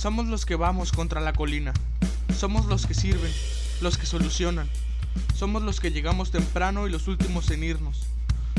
Somos 0.00 0.28
los 0.28 0.46
que 0.46 0.56
vamos 0.56 0.92
contra 0.92 1.20
la 1.20 1.34
colina. 1.34 1.74
Somos 2.34 2.64
los 2.64 2.86
que 2.86 2.94
sirven, 2.94 3.30
los 3.82 3.98
que 3.98 4.06
solucionan. 4.06 4.66
Somos 5.34 5.62
los 5.62 5.78
que 5.78 5.90
llegamos 5.90 6.30
temprano 6.30 6.86
y 6.86 6.90
los 6.90 7.06
últimos 7.06 7.50
en 7.50 7.62
irnos. 7.62 8.06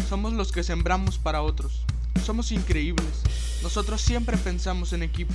Somos 0.08 0.34
los 0.34 0.52
que 0.52 0.62
sembramos 0.62 1.18
para 1.18 1.42
otros. 1.42 1.84
Somos 2.24 2.52
increíbles. 2.52 3.24
Nosotros 3.64 4.02
siempre 4.02 4.38
pensamos 4.38 4.94
en 4.94 5.02
equipo. 5.02 5.34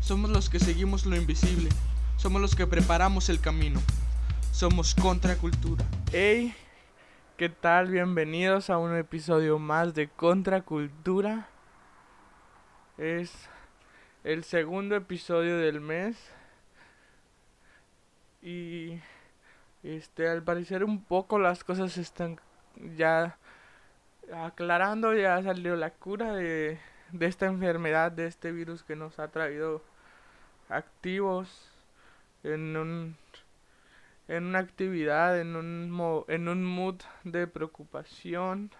Somos 0.00 0.30
los 0.30 0.48
que 0.48 0.60
seguimos 0.60 1.04
lo 1.04 1.16
invisible. 1.16 1.68
Somos 2.16 2.40
los 2.40 2.54
que 2.54 2.68
preparamos 2.68 3.28
el 3.28 3.40
camino. 3.40 3.80
Somos 4.52 4.94
contracultura. 4.94 5.84
Hey, 6.12 6.54
¿qué 7.36 7.48
tal? 7.48 7.90
Bienvenidos 7.90 8.70
a 8.70 8.78
un 8.78 8.96
episodio 8.96 9.58
más 9.58 9.94
de 9.94 10.08
Contracultura. 10.10 11.48
Es 12.98 13.32
el 14.24 14.44
segundo 14.44 14.96
episodio 14.96 15.58
del 15.58 15.80
mes. 15.80 16.16
Y 18.42 19.00
este 19.82 20.28
al 20.28 20.42
parecer 20.42 20.84
un 20.84 21.04
poco 21.04 21.38
las 21.38 21.64
cosas 21.64 21.96
están 21.98 22.40
ya 22.96 23.36
aclarando, 24.32 25.14
ya 25.14 25.42
salió 25.42 25.76
la 25.76 25.90
cura 25.90 26.34
de, 26.34 26.78
de 27.12 27.26
esta 27.26 27.46
enfermedad, 27.46 28.12
de 28.12 28.26
este 28.26 28.52
virus 28.52 28.82
que 28.82 28.96
nos 28.96 29.18
ha 29.18 29.28
traído 29.28 29.82
activos 30.68 31.70
en 32.44 32.76
un 32.76 33.16
en 34.28 34.44
una 34.44 34.60
actividad, 34.60 35.40
en 35.40 35.56
un, 35.56 36.24
en 36.28 36.48
un 36.48 36.64
mood 36.64 37.00
de 37.24 37.48
preocupación, 37.48 38.70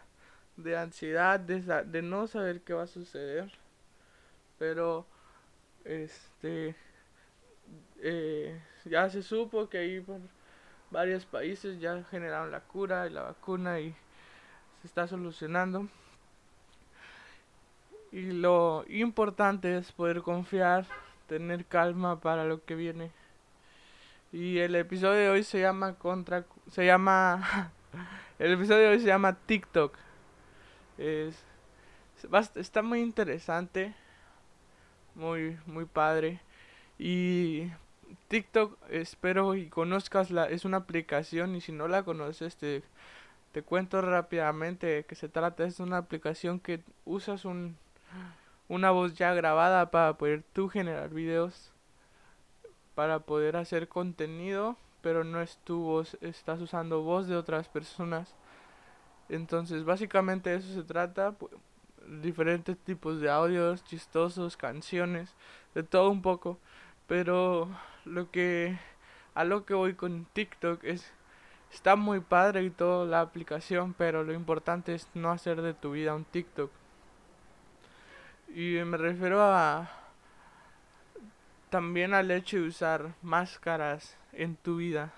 de 0.56 0.78
ansiedad, 0.78 1.40
de, 1.40 1.60
de 1.60 2.02
no 2.02 2.28
saber 2.28 2.60
qué 2.60 2.72
va 2.72 2.84
a 2.84 2.86
suceder 2.86 3.50
pero 4.60 5.06
este 5.84 6.74
eh, 8.02 8.60
ya 8.84 9.08
se 9.10 9.22
supo 9.22 9.68
que 9.68 9.78
ahí 9.78 10.00
por 10.00 10.20
varios 10.90 11.24
países 11.24 11.80
ya 11.80 12.02
generaron 12.04 12.50
la 12.50 12.60
cura 12.60 13.06
y 13.06 13.10
la 13.10 13.22
vacuna 13.22 13.80
y 13.80 13.94
se 14.80 14.86
está 14.86 15.06
solucionando. 15.06 15.88
Y 18.12 18.32
lo 18.32 18.84
importante 18.88 19.76
es 19.76 19.92
poder 19.92 20.22
confiar 20.22 20.86
tener 21.28 21.64
calma 21.66 22.20
para 22.20 22.44
lo 22.44 22.64
que 22.64 22.74
viene. 22.74 23.12
Y 24.32 24.58
el 24.58 24.74
episodio 24.74 25.20
de 25.20 25.28
hoy 25.28 25.44
se 25.44 25.60
llama 25.60 25.94
contra 25.94 26.44
se 26.70 26.86
llama 26.86 27.72
el 28.38 28.52
episodio 28.52 28.80
de 28.80 28.88
hoy 28.88 29.00
se 29.00 29.06
llama 29.06 29.36
TikTok. 29.46 29.96
Es 30.98 31.44
está 32.56 32.82
muy 32.82 33.00
interesante 33.00 33.94
muy, 35.14 35.58
muy 35.66 35.84
padre. 35.84 36.40
Y 36.98 37.70
TikTok, 38.28 38.78
espero 38.90 39.54
y 39.54 39.68
conozcas 39.68 40.30
la, 40.30 40.48
es 40.48 40.64
una 40.64 40.78
aplicación 40.78 41.56
y 41.56 41.60
si 41.60 41.72
no 41.72 41.88
la 41.88 42.02
conoces 42.02 42.56
te, 42.56 42.82
te 43.52 43.62
cuento 43.62 44.00
rápidamente 44.00 45.04
que 45.04 45.14
se 45.14 45.28
trata 45.28 45.64
es 45.64 45.80
una 45.80 45.98
aplicación 45.98 46.60
que 46.60 46.82
usas 47.04 47.44
un, 47.44 47.76
una 48.68 48.90
voz 48.90 49.14
ya 49.14 49.34
grabada 49.34 49.90
para 49.90 50.14
poder 50.14 50.44
tú 50.52 50.68
generar 50.68 51.10
videos, 51.10 51.72
para 52.94 53.20
poder 53.20 53.56
hacer 53.56 53.88
contenido, 53.88 54.76
pero 55.02 55.24
no 55.24 55.40
es 55.40 55.58
tu 55.64 55.80
voz, 55.80 56.16
estás 56.20 56.60
usando 56.60 57.02
voz 57.02 57.26
de 57.26 57.36
otras 57.36 57.68
personas. 57.68 58.34
Entonces, 59.28 59.84
básicamente 59.84 60.54
eso 60.54 60.72
se 60.74 60.82
trata 60.82 61.34
diferentes 62.22 62.76
tipos 62.78 63.20
de 63.20 63.30
audios 63.30 63.84
chistosos, 63.84 64.56
canciones, 64.56 65.34
de 65.74 65.82
todo 65.82 66.10
un 66.10 66.22
poco. 66.22 66.58
Pero 67.06 67.68
lo 68.04 68.30
que 68.30 68.78
a 69.34 69.44
lo 69.44 69.64
que 69.64 69.74
voy 69.74 69.94
con 69.94 70.26
TikTok 70.32 70.84
es 70.84 71.12
está 71.72 71.96
muy 71.96 72.20
padre 72.20 72.64
y 72.64 72.70
toda 72.70 73.06
la 73.06 73.20
aplicación, 73.20 73.94
pero 73.94 74.24
lo 74.24 74.32
importante 74.32 74.94
es 74.94 75.08
no 75.14 75.30
hacer 75.30 75.62
de 75.62 75.74
tu 75.74 75.92
vida 75.92 76.14
un 76.14 76.24
TikTok. 76.24 76.70
Y 78.48 78.78
me 78.84 78.96
refiero 78.96 79.40
a 79.42 79.88
también 81.70 82.14
al 82.14 82.30
hecho 82.32 82.56
de 82.56 82.64
usar 82.64 83.14
máscaras 83.22 84.16
en 84.32 84.56
tu 84.56 84.76
vida. 84.76 85.12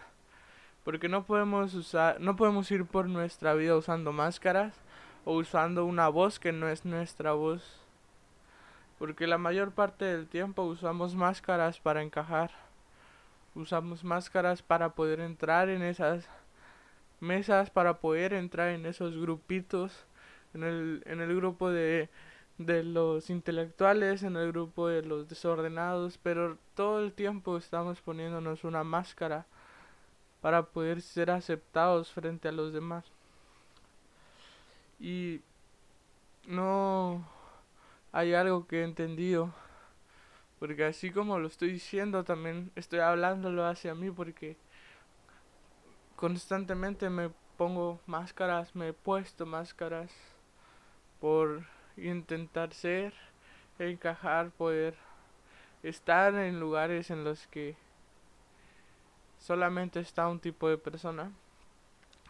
Porque 0.84 1.08
no 1.08 1.24
podemos 1.24 1.74
usar, 1.74 2.20
no 2.20 2.36
podemos 2.36 2.70
ir 2.70 2.84
por 2.84 3.08
nuestra 3.08 3.54
vida 3.54 3.76
usando 3.76 4.12
máscaras 4.12 4.74
o 5.24 5.34
usando 5.34 5.84
una 5.84 6.08
voz 6.08 6.38
que 6.38 6.52
no 6.52 6.68
es 6.68 6.84
nuestra 6.84 7.32
voz. 7.32 7.80
Porque 8.98 9.26
la 9.26 9.38
mayor 9.38 9.72
parte 9.72 10.04
del 10.04 10.28
tiempo 10.28 10.62
usamos 10.62 11.14
máscaras 11.14 11.80
para 11.80 12.02
encajar. 12.02 12.50
Usamos 13.54 14.04
máscaras 14.04 14.62
para 14.62 14.94
poder 14.94 15.20
entrar 15.20 15.68
en 15.68 15.82
esas 15.82 16.28
mesas, 17.20 17.70
para 17.70 17.98
poder 17.98 18.32
entrar 18.32 18.70
en 18.70 18.86
esos 18.86 19.16
grupitos, 19.16 20.06
en 20.54 20.64
el, 20.64 21.02
en 21.06 21.20
el 21.20 21.34
grupo 21.36 21.70
de, 21.70 22.08
de 22.58 22.82
los 22.82 23.30
intelectuales, 23.30 24.22
en 24.22 24.36
el 24.36 24.52
grupo 24.52 24.88
de 24.88 25.02
los 25.02 25.28
desordenados, 25.28 26.18
pero 26.18 26.58
todo 26.74 27.00
el 27.00 27.12
tiempo 27.12 27.56
estamos 27.56 28.00
poniéndonos 28.00 28.64
una 28.64 28.84
máscara 28.84 29.46
para 30.40 30.64
poder 30.64 31.02
ser 31.02 31.30
aceptados 31.30 32.10
frente 32.10 32.48
a 32.48 32.52
los 32.52 32.72
demás. 32.72 33.11
Y 35.02 35.40
no 36.46 37.26
hay 38.12 38.34
algo 38.34 38.68
que 38.68 38.80
he 38.80 38.84
entendido. 38.84 39.52
Porque 40.60 40.84
así 40.84 41.10
como 41.10 41.40
lo 41.40 41.48
estoy 41.48 41.72
diciendo, 41.72 42.22
también 42.22 42.70
estoy 42.76 43.00
hablándolo 43.00 43.66
hacia 43.66 43.96
mí 43.96 44.12
porque 44.12 44.56
constantemente 46.14 47.10
me 47.10 47.30
pongo 47.56 47.98
máscaras, 48.06 48.76
me 48.76 48.90
he 48.90 48.92
puesto 48.92 49.44
máscaras 49.44 50.12
por 51.20 51.64
intentar 51.96 52.72
ser, 52.72 53.12
encajar, 53.80 54.50
poder 54.50 54.94
estar 55.82 56.32
en 56.36 56.60
lugares 56.60 57.10
en 57.10 57.24
los 57.24 57.48
que 57.48 57.74
solamente 59.40 59.98
está 59.98 60.28
un 60.28 60.38
tipo 60.38 60.68
de 60.68 60.78
persona. 60.78 61.32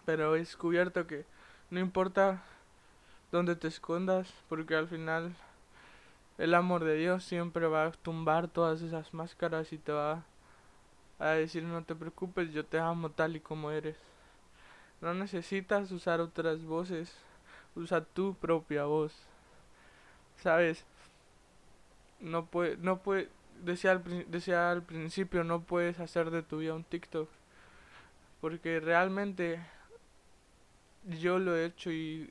Pero 0.06 0.34
he 0.34 0.39
descubierto 0.39 1.06
que 1.06 1.27
no 1.69 1.78
importa 1.78 2.43
donde 3.32 3.56
te 3.56 3.66
escondas, 3.66 4.32
porque 4.48 4.76
al 4.76 4.87
final 4.87 5.34
el 6.38 6.54
amor 6.54 6.84
de 6.84 6.97
Dios 6.97 7.25
siempre 7.25 7.66
va 7.66 7.87
a 7.87 7.93
tumbar 7.93 8.47
todas 8.47 8.82
esas 8.82 9.12
máscaras 9.15 9.72
y 9.72 9.78
te 9.78 9.91
va 9.91 10.22
a 11.19 11.28
decir 11.31 11.62
no 11.62 11.82
te 11.82 11.94
preocupes, 11.94 12.53
yo 12.53 12.65
te 12.65 12.78
amo 12.78 13.10
tal 13.10 13.34
y 13.34 13.41
como 13.41 13.71
eres. 13.71 13.97
No 15.00 15.15
necesitas 15.15 15.91
usar 15.92 16.21
otras 16.21 16.62
voces, 16.62 17.12
usa 17.75 18.04
tu 18.04 18.34
propia 18.34 18.84
voz. 18.84 19.15
¿Sabes? 20.37 20.84
No 22.21 22.44
puede, 22.47 22.76
no 22.76 22.98
puede, 22.98 23.28
decía 23.65 23.92
al, 23.92 24.31
decía 24.31 24.71
al 24.71 24.82
principio, 24.82 25.42
no 25.42 25.62
puedes 25.62 26.00
hacer 26.00 26.31
de 26.31 26.42
tu 26.42 26.59
vida 26.59 26.75
un 26.75 26.84
TikTok. 26.84 27.28
Porque 28.41 28.78
realmente 28.81 29.60
yo 31.21 31.38
lo 31.38 31.56
he 31.56 31.65
hecho 31.65 31.91
y 31.91 32.28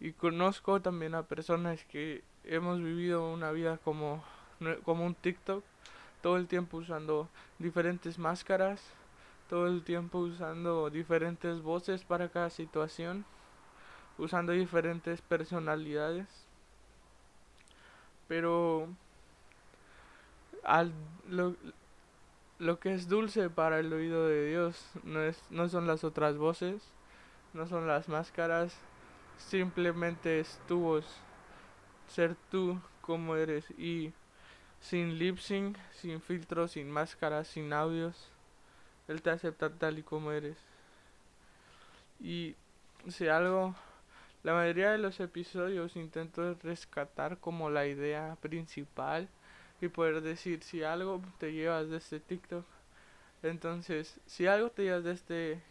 y 0.00 0.12
conozco 0.12 0.80
también 0.80 1.14
a 1.14 1.24
personas 1.24 1.84
que 1.84 2.22
hemos 2.44 2.78
vivido 2.78 3.32
una 3.32 3.50
vida 3.50 3.78
como, 3.78 4.22
como 4.84 5.04
un 5.04 5.14
TikTok, 5.14 5.64
todo 6.22 6.36
el 6.36 6.46
tiempo 6.46 6.78
usando 6.78 7.28
diferentes 7.58 8.18
máscaras, 8.18 8.82
todo 9.48 9.66
el 9.66 9.82
tiempo 9.82 10.18
usando 10.18 10.90
diferentes 10.90 11.62
voces 11.62 12.04
para 12.04 12.28
cada 12.28 12.50
situación, 12.50 13.24
usando 14.18 14.52
diferentes 14.52 15.20
personalidades. 15.22 16.26
Pero 18.28 18.88
al, 20.64 20.92
lo, 21.28 21.56
lo 22.58 22.78
que 22.78 22.92
es 22.92 23.08
dulce 23.08 23.50
para 23.50 23.80
el 23.80 23.92
oído 23.92 24.26
de 24.26 24.48
Dios 24.50 24.90
no, 25.02 25.22
es, 25.22 25.42
no 25.50 25.68
son 25.68 25.86
las 25.86 26.04
otras 26.04 26.36
voces, 26.36 26.82
no 27.54 27.66
son 27.66 27.86
las 27.86 28.08
máscaras, 28.08 28.76
simplemente 29.38 30.40
es 30.40 30.60
tu 30.68 30.80
voz, 30.80 31.06
ser 32.08 32.36
tú 32.50 32.80
como 33.00 33.36
eres 33.36 33.70
y 33.78 34.12
sin 34.80 35.18
lip 35.18 35.38
sync, 35.38 35.76
sin 35.94 36.20
filtros, 36.20 36.72
sin 36.72 36.90
máscaras, 36.90 37.48
sin 37.48 37.72
audios, 37.72 38.30
él 39.08 39.22
te 39.22 39.30
acepta 39.30 39.70
tal 39.70 39.98
y 39.98 40.02
como 40.02 40.32
eres. 40.32 40.58
Y 42.20 42.56
si 43.08 43.28
algo, 43.28 43.74
la 44.42 44.54
mayoría 44.54 44.90
de 44.92 44.98
los 44.98 45.20
episodios 45.20 45.96
intento 45.96 46.54
rescatar 46.62 47.38
como 47.38 47.70
la 47.70 47.86
idea 47.86 48.36
principal 48.40 49.28
y 49.80 49.88
poder 49.88 50.20
decir 50.20 50.62
si 50.62 50.82
algo 50.82 51.22
te 51.38 51.52
llevas 51.52 51.88
de 51.88 51.96
este 51.98 52.20
TikTok. 52.20 52.64
Entonces, 53.42 54.20
si 54.26 54.46
algo 54.46 54.70
te 54.70 54.82
llevas 54.82 55.04
de 55.04 55.12
este, 55.12 55.62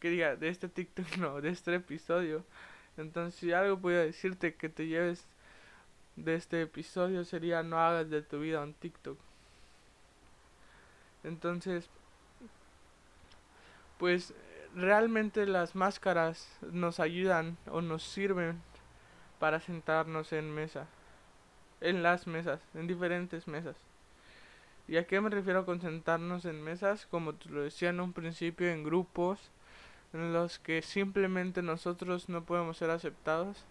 que 0.00 0.10
diga, 0.10 0.36
de 0.36 0.48
este 0.48 0.68
TikTok, 0.68 1.16
no, 1.18 1.40
de 1.40 1.50
este 1.50 1.74
episodio, 1.74 2.44
entonces, 2.96 3.38
si 3.38 3.52
algo 3.52 3.76
voy 3.76 3.94
a 3.94 3.98
decirte 3.98 4.54
que 4.54 4.68
te 4.68 4.86
lleves 4.86 5.26
de 6.16 6.34
este 6.34 6.62
episodio 6.62 7.24
sería 7.24 7.62
no 7.62 7.78
hagas 7.78 8.08
de 8.08 8.22
tu 8.22 8.40
vida 8.40 8.62
un 8.62 8.74
TikTok. 8.74 9.18
Entonces, 11.24 11.88
pues 13.98 14.32
realmente 14.74 15.46
las 15.46 15.74
máscaras 15.74 16.48
nos 16.62 17.00
ayudan 17.00 17.56
o 17.70 17.80
nos 17.80 18.02
sirven 18.02 18.60
para 19.38 19.60
sentarnos 19.60 20.32
en 20.32 20.54
mesa, 20.54 20.86
en 21.80 22.02
las 22.02 22.26
mesas, 22.26 22.60
en 22.74 22.86
diferentes 22.86 23.46
mesas. 23.48 23.76
¿Y 24.88 24.96
a 24.98 25.06
qué 25.06 25.20
me 25.20 25.30
refiero 25.30 25.66
con 25.66 25.80
sentarnos 25.80 26.44
en 26.44 26.62
mesas? 26.62 27.06
Como 27.06 27.34
te 27.34 27.48
lo 27.50 27.62
decía 27.62 27.90
en 27.90 28.00
un 28.00 28.12
principio, 28.12 28.68
en 28.68 28.84
grupos 28.84 29.50
en 30.12 30.32
los 30.32 30.58
que 30.58 30.82
simplemente 30.82 31.62
nosotros 31.62 32.28
no 32.28 32.44
podemos 32.44 32.76
ser 32.76 32.90
aceptados. 32.90 33.64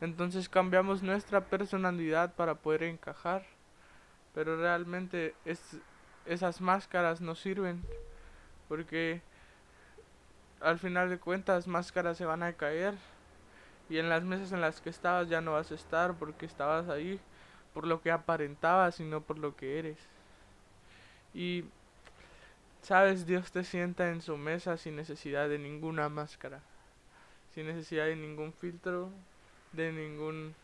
Entonces 0.00 0.48
cambiamos 0.48 1.02
nuestra 1.02 1.42
personalidad 1.42 2.34
para 2.34 2.54
poder 2.54 2.84
encajar. 2.84 3.44
Pero 4.34 4.56
realmente 4.56 5.34
es, 5.44 5.78
esas 6.26 6.60
máscaras 6.60 7.20
no 7.20 7.34
sirven 7.34 7.82
porque 8.68 9.22
al 10.60 10.78
final 10.78 11.10
de 11.10 11.18
cuentas 11.18 11.66
máscaras 11.66 12.16
se 12.16 12.24
van 12.24 12.42
a 12.42 12.54
caer 12.54 12.94
y 13.88 13.98
en 13.98 14.08
las 14.08 14.24
mesas 14.24 14.52
en 14.52 14.60
las 14.60 14.80
que 14.80 14.90
estabas 14.90 15.28
ya 15.28 15.40
no 15.40 15.52
vas 15.52 15.70
a 15.70 15.74
estar 15.74 16.14
porque 16.14 16.46
estabas 16.46 16.88
ahí 16.88 17.20
por 17.74 17.86
lo 17.86 18.00
que 18.00 18.10
aparentabas 18.10 19.00
y 19.00 19.04
no 19.04 19.20
por 19.20 19.38
lo 19.38 19.56
que 19.56 19.78
eres. 19.78 19.98
Y 21.34 21.64
sabes, 22.84 23.26
Dios 23.26 23.50
te 23.50 23.64
sienta 23.64 24.10
en 24.10 24.22
su 24.22 24.36
mesa 24.36 24.76
sin 24.76 24.96
necesidad 24.96 25.48
de 25.48 25.58
ninguna 25.58 26.08
máscara, 26.08 26.60
sin 27.54 27.66
necesidad 27.66 28.06
de 28.06 28.16
ningún 28.16 28.52
filtro, 28.52 29.10
de 29.72 29.90
ningún 29.90 30.54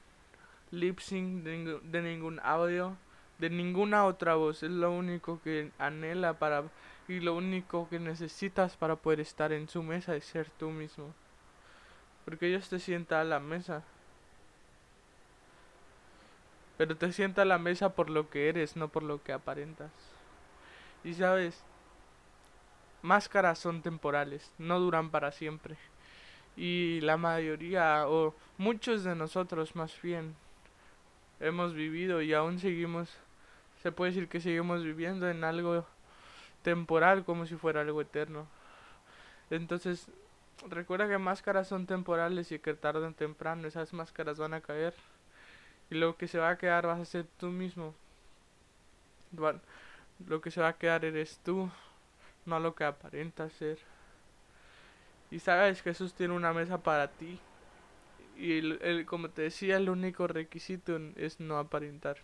lip 0.70 1.00
sync, 1.00 1.42
de, 1.42 1.80
de 1.82 2.02
ningún 2.02 2.38
audio, 2.44 2.96
de 3.38 3.50
ninguna 3.50 4.04
otra 4.04 4.34
voz. 4.34 4.62
Es 4.62 4.70
lo 4.70 4.92
único 4.92 5.40
que 5.42 5.70
anhela 5.78 6.34
para 6.34 6.64
y 7.08 7.20
lo 7.20 7.34
único 7.34 7.88
que 7.88 7.98
necesitas 7.98 8.76
para 8.76 8.96
poder 8.96 9.18
estar 9.20 9.52
en 9.52 9.68
su 9.68 9.82
mesa 9.82 10.14
es 10.14 10.24
ser 10.24 10.48
tú 10.50 10.70
mismo. 10.70 11.12
Porque 12.24 12.46
Dios 12.46 12.68
te 12.68 12.78
sienta 12.78 13.20
a 13.20 13.24
la 13.24 13.40
mesa. 13.40 13.82
Pero 16.76 16.96
te 16.96 17.12
sienta 17.12 17.42
a 17.42 17.46
la 17.46 17.58
mesa 17.58 17.94
por 17.94 18.10
lo 18.10 18.30
que 18.30 18.48
eres, 18.48 18.76
no 18.76 18.88
por 18.88 19.02
lo 19.02 19.22
que 19.22 19.32
aparentas. 19.32 19.90
Y 21.02 21.14
sabes, 21.14 21.64
máscaras 23.02 23.58
son 23.58 23.82
temporales, 23.82 24.52
no 24.58 24.78
duran 24.80 25.10
para 25.10 25.32
siempre. 25.32 25.76
Y 26.56 27.00
la 27.02 27.16
mayoría, 27.16 28.08
o 28.08 28.34
muchos 28.58 29.04
de 29.04 29.14
nosotros 29.14 29.74
más 29.76 30.00
bien, 30.02 30.34
hemos 31.40 31.74
vivido 31.74 32.22
y 32.22 32.34
aún 32.34 32.58
seguimos, 32.58 33.10
se 33.82 33.92
puede 33.92 34.12
decir 34.12 34.28
que 34.28 34.40
seguimos 34.40 34.84
viviendo 34.84 35.28
en 35.28 35.44
algo 35.44 35.86
temporal 36.62 37.24
como 37.24 37.46
si 37.46 37.56
fuera 37.56 37.80
algo 37.80 38.00
eterno. 38.00 38.46
Entonces, 39.50 40.08
recuerda 40.68 41.08
que 41.08 41.18
máscaras 41.18 41.68
son 41.68 41.86
temporales 41.86 42.52
y 42.52 42.58
que 42.58 42.74
tarde 42.74 43.06
o 43.06 43.12
temprano 43.12 43.66
esas 43.66 43.92
máscaras 43.92 44.38
van 44.38 44.54
a 44.54 44.60
caer. 44.60 44.94
Y 45.90 45.96
lo 45.96 46.16
que 46.16 46.28
se 46.28 46.38
va 46.38 46.50
a 46.50 46.58
quedar 46.58 46.86
vas 46.86 47.00
a 47.00 47.04
ser 47.04 47.26
tú 47.38 47.46
mismo. 47.46 47.94
Lo 50.26 50.40
que 50.40 50.50
se 50.50 50.60
va 50.60 50.68
a 50.68 50.76
quedar 50.76 51.04
eres 51.04 51.40
tú, 51.42 51.70
no 52.46 52.60
lo 52.60 52.74
que 52.74 52.84
aparenta 52.84 53.48
ser. 53.50 53.78
Y 55.30 55.38
sabes, 55.38 55.82
Jesús 55.82 56.14
tiene 56.14 56.34
una 56.34 56.52
mesa 56.52 56.78
para 56.82 57.08
ti. 57.08 57.38
Y 58.36 58.58
el, 58.58 59.06
como 59.06 59.30
te 59.30 59.42
decía, 59.42 59.76
el 59.76 59.90
único 59.90 60.26
requisito 60.26 60.98
es 61.16 61.40
no 61.40 61.58
aparentar. 61.58 62.18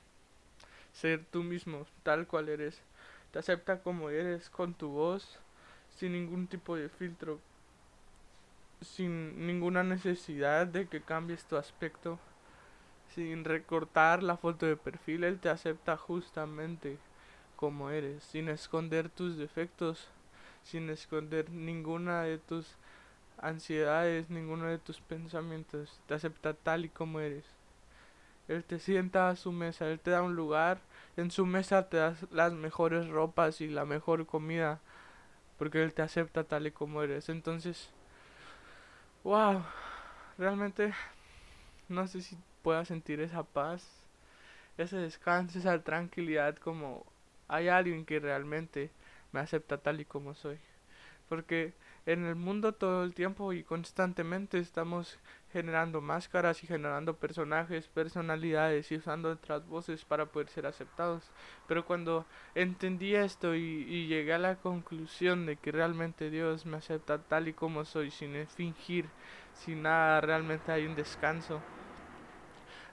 Ser 0.93 1.25
tú 1.31 1.43
mismo, 1.43 1.87
tal 2.03 2.27
cual 2.27 2.49
eres. 2.49 2.81
Te 3.31 3.39
acepta 3.39 3.81
como 3.83 4.11
eres, 4.11 4.49
con 4.49 4.75
tu 4.75 4.89
voz, 4.89 5.39
sin 5.97 6.13
ningún 6.13 6.47
tipo 6.47 6.77
de 6.77 6.89
filtro, 6.89 7.39
sin 8.81 9.47
ninguna 9.47 9.83
necesidad 9.83 10.67
de 10.67 10.87
que 10.87 11.03
cambies 11.03 11.45
tu 11.45 11.57
aspecto, 11.57 12.19
sin 13.15 13.45
recortar 13.45 14.23
la 14.23 14.37
foto 14.37 14.67
de 14.67 14.77
perfil, 14.77 15.25
Él 15.25 15.39
te 15.39 15.49
acepta 15.49 15.97
justamente 15.97 16.99
como 17.57 17.91
eres, 17.91 18.23
sin 18.23 18.49
esconder 18.49 19.09
tus 19.09 19.37
defectos, 19.37 20.09
sin 20.63 20.91
esconder 20.91 21.51
ninguna 21.51 22.23
de 22.23 22.39
tus 22.39 22.77
ansiedades, 23.39 24.31
ninguno 24.31 24.67
de 24.67 24.79
tus 24.79 25.01
pensamientos, 25.01 26.01
te 26.07 26.15
acepta 26.15 26.55
tal 26.55 26.85
y 26.85 26.89
como 26.89 27.21
eres. 27.21 27.45
Él 28.49 28.63
te 28.65 28.79
sienta 28.79 29.29
a 29.29 29.37
su 29.37 29.51
mesa, 29.51 29.89
Él 29.89 29.99
te 29.99 30.13
da 30.13 30.23
un 30.23 30.37
lugar 30.37 30.79
en 31.17 31.31
su 31.31 31.47
mesa 31.47 31.89
te 31.89 31.97
das 31.97 32.27
las 32.31 32.53
mejores 32.53 33.09
ropas 33.09 33.63
y 33.63 33.69
la 33.69 33.87
mejor 33.87 34.27
comida, 34.27 34.81
porque 35.59 35.83
Él 35.83 35.95
te 35.95 36.03
acepta 36.03 36.45
tal 36.45 36.67
y 36.67 36.73
como 36.73 37.03
eres. 37.03 37.31
Entonces, 37.31 37.89
wow, 39.25 39.65
realmente 40.37 40.93
no 41.89 42.07
sé 42.07 42.21
si 42.21 42.37
pueda 42.63 42.85
sentir 42.85 43.21
esa 43.21 43.45
paz, 43.45 43.89
ese 44.77 44.99
descanso, 44.99 45.59
esa 45.59 45.83
tranquilidad 45.83 46.57
como 46.57 47.07
hay 47.49 47.69
alguien 47.69 48.05
que 48.05 48.21
realmente 48.21 48.91
me 49.33 49.41
acepta 49.41 49.79
tal 49.79 50.01
y 50.01 50.05
como 50.05 50.35
soy. 50.35 50.59
Porque 51.29 51.75
en 52.07 52.25
el 52.25 52.37
mundo 52.37 52.73
todo 52.73 53.03
el 53.03 53.15
tiempo 53.15 53.53
y 53.53 53.65
constantemente 53.65 54.59
estamos 54.59 55.19
generando 55.53 56.01
máscaras 56.01 56.63
y 56.63 56.67
generando 56.67 57.17
personajes, 57.17 57.89
personalidades 57.89 58.93
y 58.93 58.97
usando 58.97 59.31
otras 59.31 59.67
voces 59.67 60.05
para 60.05 60.27
poder 60.27 60.49
ser 60.49 60.67
aceptados. 60.67 61.25
Pero 61.67 61.85
cuando 61.85 62.25
entendí 62.55 63.15
esto 63.15 63.55
y, 63.57 64.07
llegué 64.07 64.35
a 64.35 64.39
la 64.39 64.57
conclusión 64.57 65.47
de 65.47 65.57
que 65.57 65.73
realmente 65.73 66.31
Dios 66.31 66.65
me 66.65 66.77
acepta 66.77 67.19
tal 67.19 67.49
y 67.49 67.53
como 67.53 67.85
soy, 67.85 68.11
sin 68.11 68.47
fingir, 68.47 69.07
sin 69.55 69.83
nada, 69.83 70.21
realmente 70.21 70.71
hay 70.71 70.87
un 70.87 70.95
descanso. 70.95 71.61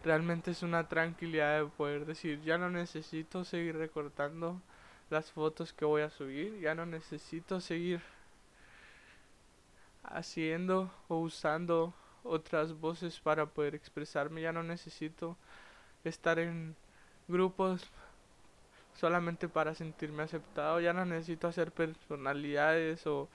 Realmente 0.04 0.52
es 0.52 0.64
una 0.64 0.88
tranquilidad 0.90 1.60
de 1.60 1.70
poder 1.70 2.06
decir, 2.06 2.42
ya 2.42 2.58
no 2.58 2.70
necesito 2.70 3.46
seguir 3.46 3.78
recortando 3.78 4.62
las 5.10 5.32
fotos 5.32 5.72
que 5.72 5.86
voy 5.86 6.02
a 6.02 6.10
subir, 6.10 6.60
ya 6.60 6.76
no 6.76 6.86
necesito 6.86 7.62
seguir 7.62 8.02
haciendo 10.04 10.92
o 11.08 11.20
usando 11.20 11.94
otras 12.24 12.80
voces 12.80 13.20
para 13.20 13.46
poder 13.46 13.76
expresarme. 13.76 14.42
Ya 14.42 14.52
no 14.52 14.64
necesito 14.64 15.38
estar 16.04 16.40
en 16.40 16.76
grupos 17.28 17.90
solamente 18.96 19.48
para 19.48 19.76
sentirme 19.76 20.24
aceptado. 20.24 20.80
Ya 20.80 20.94
no 20.94 21.06
necesito 21.06 21.48
hacer 21.48 21.72
personalidades 21.72 23.06
o, 23.08 23.30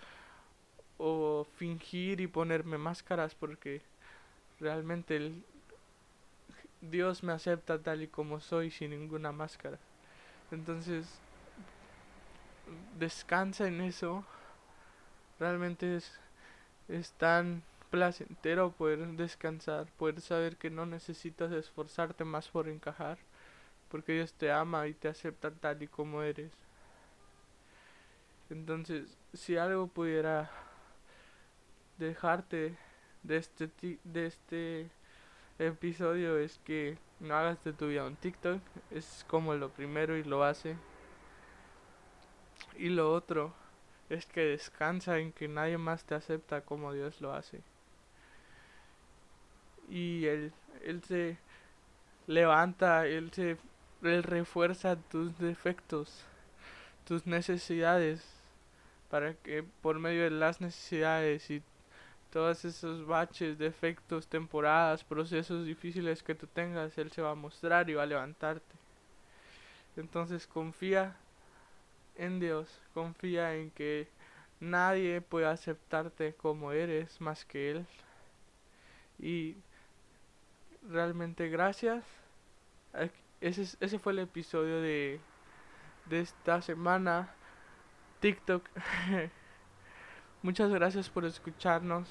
o 0.98 1.46
fingir 1.56 2.20
y 2.20 2.26
ponerme 2.26 2.78
máscaras 2.78 3.34
porque 3.34 3.82
realmente 4.60 5.16
el, 5.16 5.44
Dios 6.80 7.22
me 7.22 7.32
acepta 7.32 7.78
tal 7.78 8.02
y 8.02 8.08
como 8.08 8.40
soy 8.40 8.70
sin 8.70 8.90
ninguna 8.90 9.32
máscara. 9.32 9.78
Entonces, 10.50 11.06
descansa 12.98 13.66
en 13.66 13.80
eso. 13.80 14.24
Realmente 15.38 15.96
es 15.96 16.18
es 16.88 17.12
tan 17.12 17.62
placentero 17.90 18.72
poder 18.72 19.06
descansar, 19.08 19.86
poder 19.98 20.20
saber 20.20 20.56
que 20.56 20.70
no 20.70 20.86
necesitas 20.86 21.52
esforzarte 21.52 22.24
más 22.24 22.48
por 22.48 22.68
encajar, 22.68 23.18
porque 23.90 24.14
Dios 24.14 24.32
te 24.34 24.50
ama 24.50 24.86
y 24.88 24.94
te 24.94 25.08
acepta 25.08 25.50
tal 25.50 25.82
y 25.82 25.86
como 25.88 26.22
eres. 26.22 26.52
Entonces, 28.50 29.16
si 29.34 29.56
algo 29.56 29.86
pudiera 29.88 30.50
dejarte 31.98 32.76
de 33.22 33.36
este 33.36 33.70
de 34.04 34.26
este 34.26 34.90
episodio 35.58 36.38
es 36.38 36.58
que 36.64 36.98
no 37.20 37.34
hagas 37.34 37.62
de 37.64 37.72
tu 37.72 37.88
vida 37.88 38.06
un 38.06 38.16
TikTok, 38.16 38.60
es 38.90 39.24
como 39.28 39.54
lo 39.54 39.70
primero 39.70 40.16
y 40.16 40.24
lo 40.24 40.44
hace. 40.44 40.76
Y 42.76 42.88
lo 42.90 43.12
otro 43.12 43.52
es 44.08 44.26
que 44.26 44.40
descansa 44.40 45.18
en 45.18 45.32
que 45.32 45.48
nadie 45.48 45.78
más 45.78 46.04
te 46.04 46.14
acepta 46.14 46.60
como 46.60 46.92
Dios 46.92 47.20
lo 47.20 47.32
hace. 47.32 47.60
Y 49.88 50.26
Él, 50.26 50.52
él 50.84 51.02
se 51.02 51.38
levanta, 52.26 53.06
Él 53.06 53.32
se 53.32 53.56
él 54.02 54.22
refuerza 54.22 54.96
tus 54.96 55.36
defectos, 55.38 56.24
tus 57.04 57.26
necesidades, 57.26 58.24
para 59.10 59.34
que 59.34 59.62
por 59.62 59.98
medio 59.98 60.24
de 60.24 60.30
las 60.30 60.60
necesidades 60.60 61.50
y 61.50 61.62
todos 62.32 62.64
esos 62.64 63.06
baches, 63.06 63.58
defectos, 63.58 64.28
temporadas, 64.28 65.04
procesos 65.04 65.64
difíciles 65.64 66.22
que 66.22 66.34
tú 66.34 66.46
tengas, 66.46 66.96
Él 66.98 67.10
se 67.10 67.22
va 67.22 67.32
a 67.32 67.34
mostrar 67.34 67.88
y 67.88 67.94
va 67.94 68.02
a 68.02 68.06
levantarte. 68.06 68.76
Entonces 69.96 70.46
confía 70.46 71.16
en 72.16 72.40
Dios, 72.40 72.80
confía 72.94 73.54
en 73.56 73.70
que 73.70 74.08
nadie 74.60 75.20
puede 75.20 75.46
aceptarte 75.46 76.34
como 76.34 76.72
eres 76.72 77.20
más 77.20 77.44
que 77.44 77.70
Él. 77.70 77.86
Y 79.18 79.56
realmente 80.88 81.48
gracias. 81.48 82.04
Ese, 83.40 83.62
ese 83.80 83.98
fue 83.98 84.12
el 84.12 84.20
episodio 84.20 84.80
de, 84.80 85.20
de 86.06 86.20
esta 86.20 86.60
semana. 86.62 87.30
TikTok. 88.20 88.68
Muchas 90.40 90.70
gracias 90.70 91.10
por 91.10 91.24
escucharnos. 91.24 92.08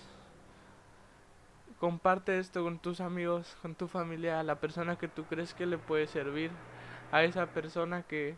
Comparte 1.80 2.40
esto 2.40 2.62
con 2.62 2.78
tus 2.78 3.00
amigos, 3.00 3.56
con 3.62 3.74
tu 3.74 3.88
familia, 3.88 4.42
a 4.42 4.44
la 4.44 4.60
persona 4.60 4.98
que 4.98 5.08
tú 5.08 5.24
crees 5.24 5.54
que 5.54 5.66
le 5.66 5.78
puede 5.78 6.08
servir, 6.08 6.52
a 7.14 7.24
esa 7.24 7.46
persona 7.46 8.04
que, 8.04 8.36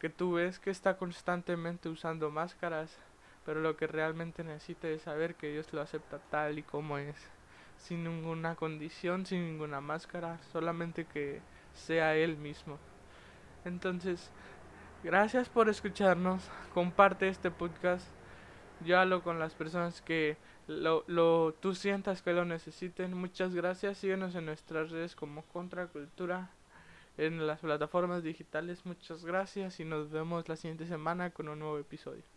que 0.00 0.08
tú 0.08 0.32
ves 0.32 0.58
que 0.58 0.70
está 0.70 0.96
constantemente 0.96 1.88
usando 1.88 2.30
máscaras, 2.30 2.98
pero 3.46 3.60
lo 3.60 3.76
que 3.76 3.86
realmente 3.86 4.42
necesita 4.42 4.88
es 4.88 5.02
saber 5.02 5.36
que 5.36 5.52
Dios 5.52 5.72
lo 5.72 5.80
acepta 5.80 6.18
tal 6.18 6.58
y 6.58 6.64
como 6.64 6.98
es, 6.98 7.14
sin 7.76 8.02
ninguna 8.02 8.56
condición, 8.56 9.24
sin 9.24 9.44
ninguna 9.44 9.80
máscara, 9.80 10.40
solamente 10.50 11.04
que 11.04 11.40
sea 11.74 12.16
Él 12.16 12.36
mismo. 12.38 12.78
Entonces, 13.64 14.32
gracias 15.04 15.48
por 15.48 15.68
escucharnos, 15.68 16.50
comparte 16.72 17.28
este 17.28 17.52
podcast, 17.52 18.08
llévalo 18.84 19.22
con 19.22 19.38
las 19.38 19.54
personas 19.54 20.02
que 20.02 20.36
lo, 20.66 21.04
lo, 21.06 21.54
tú 21.60 21.74
sientas 21.74 22.22
que 22.22 22.32
lo 22.32 22.44
necesiten. 22.44 23.14
Muchas 23.14 23.54
gracias. 23.54 23.98
Síguenos 23.98 24.34
en 24.34 24.46
nuestras 24.46 24.90
redes 24.90 25.14
como 25.14 25.42
Contracultura 25.42 26.50
en 27.16 27.46
las 27.46 27.60
plataformas 27.60 28.22
digitales. 28.22 28.84
Muchas 28.84 29.24
gracias 29.24 29.80
y 29.80 29.84
nos 29.84 30.10
vemos 30.10 30.48
la 30.48 30.56
siguiente 30.56 30.86
semana 30.86 31.30
con 31.30 31.48
un 31.48 31.58
nuevo 31.60 31.78
episodio. 31.78 32.33